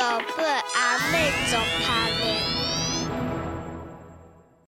[0.00, 2.39] 宝爸阿妹做怕你。